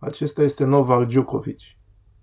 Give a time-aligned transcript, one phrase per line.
[0.00, 1.60] Acesta este Novak Djokovic.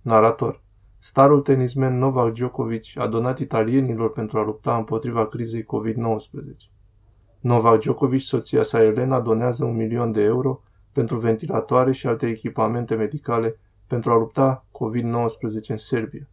[0.02, 0.62] Narator.
[1.00, 5.66] Starul tenismen Novak Djokovic a donat italienilor pentru a lupta împotriva crizei COVID-19.
[7.40, 10.62] Novak Djokovic, soția sa Elena, donează un milion de euro
[10.92, 16.28] pentru ventilatoare și alte echipamente medicale pentru a lupta COVID-19 în Serbia.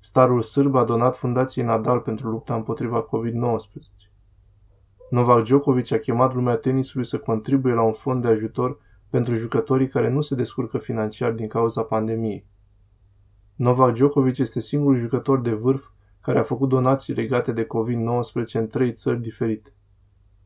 [0.00, 4.10] Starul sârb a donat fundației Nadal pentru lupta împotriva COVID-19.
[5.10, 8.78] Novak Djokovic a chemat lumea tenisului să contribuie la un fond de ajutor
[9.12, 12.46] pentru jucătorii care nu se descurcă financiar din cauza pandemiei.
[13.54, 15.84] Novak Djokovic este singurul jucător de vârf
[16.20, 19.70] care a făcut donații legate de COVID-19 în trei țări diferite.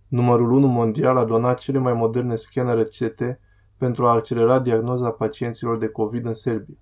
[0.08, 3.38] Numărul 1 mondial a donat cele mai moderne scanere CT
[3.76, 6.76] pentru a accelera diagnoza pacienților de COVID în Serbia.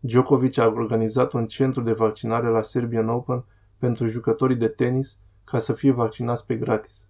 [0.00, 3.44] Djokovic a organizat un centru de vaccinare la Serbian Open
[3.78, 7.06] pentru jucătorii de tenis ca să fie vaccinați pe gratis.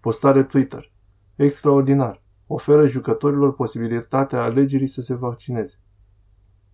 [0.00, 0.92] Postare Twitter.
[1.34, 2.24] Extraordinar.
[2.46, 5.80] Oferă jucătorilor posibilitatea alegerii să se vaccineze.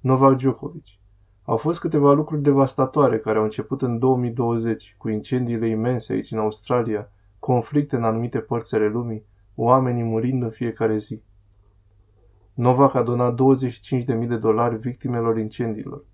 [0.01, 0.85] Novak Djokovic.
[1.43, 6.39] Au fost câteva lucruri devastatoare care au început în 2020, cu incendiile imense aici în
[6.39, 9.25] Australia, conflicte în anumite părți ale lumii,
[9.55, 11.23] oamenii murind în fiecare zi.
[12.55, 16.05] Novak a donat 25.000 de dolari victimelor incendiilor.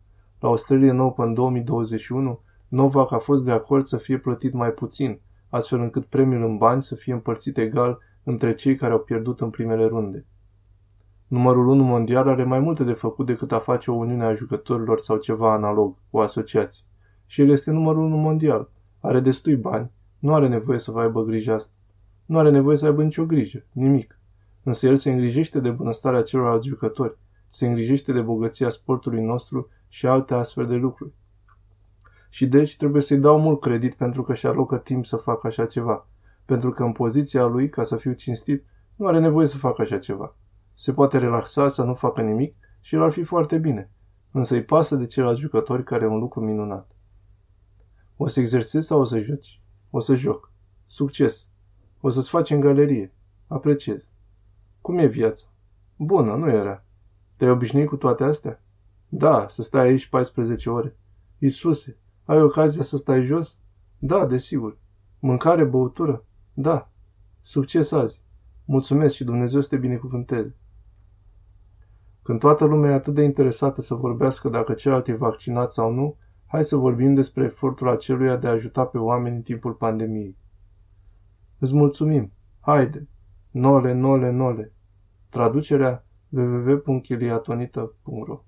[0.41, 5.81] La Australian Open 2021, Novak a fost de acord să fie plătit mai puțin, astfel
[5.81, 9.87] încât premiul în bani să fie împărțit egal între cei care au pierdut în primele
[9.87, 10.27] runde.
[11.27, 15.01] Numărul 1 mondial are mai multe de făcut decât a face o uniune a jucătorilor
[15.01, 16.85] sau ceva analog, o asociație.
[17.27, 18.71] Și el este numărul 1 mondial.
[19.01, 21.73] Are destui bani, nu are nevoie să vă aibă grijă asta.
[22.27, 24.21] Nu are nevoie să aibă nicio grijă, nimic.
[24.63, 30.07] Însă el se îngrijește de bunăstarea celorlalți jucători, se îngrijește de bogăția sportului nostru și
[30.07, 31.13] alte astfel de lucruri.
[32.29, 35.67] Și deci trebuie să-i dau mult credit pentru că și alocă timp să facă așa
[35.67, 36.07] ceva.
[36.49, 38.65] Pentru că în poziția lui, ca să fiu cinstit,
[38.97, 40.37] nu are nevoie să facă așa ceva.
[40.75, 43.91] Se poate relaxa să nu facă nimic și el ar fi foarte bine.
[44.31, 46.97] Însă îi pasă de ceilalți jucători care e un lucru minunat.
[48.17, 49.63] O să exersezi sau o să joci?
[49.91, 50.53] O să joc.
[50.87, 51.49] Succes.
[52.01, 53.15] O să-ți faci în galerie.
[53.47, 54.11] Apreciez.
[54.81, 55.47] Cum e viața?
[55.97, 56.85] Bună, nu era.
[57.37, 58.63] Te-ai obișnuit cu toate astea?
[59.09, 60.97] Da, să stai aici 14 ore.
[61.39, 63.59] Isuse, ai ocazia să stai jos?
[63.99, 64.79] Da, desigur.
[65.19, 66.23] Mâncare, băutură?
[66.61, 66.91] Da.
[67.41, 68.23] Succes azi.
[68.65, 70.57] Mulțumesc și Dumnezeu să te binecuvânteze.
[72.23, 76.17] Când toată lumea e atât de interesată să vorbească dacă celălalt e vaccinat sau nu,
[76.47, 80.37] hai să vorbim despre efortul aceluia de a ajuta pe oameni în timpul pandemiei.
[81.59, 82.33] Îți mulțumim.
[82.61, 83.09] Haide.
[83.51, 84.73] Nole, nole, nole.
[85.29, 88.43] Traducerea www.chiliatonita.ro